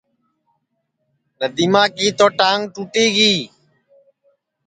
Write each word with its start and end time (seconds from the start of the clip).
ندیما 1.39 1.83
کی 1.95 2.07
تو 2.17 2.25
ٹانگ 2.37 2.61
ٹُوٹی 2.73 3.05
گی 3.15 3.33